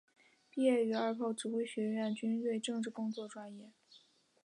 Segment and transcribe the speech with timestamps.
[0.49, 3.71] 毕业于二炮指挥学院军队政治工作专业。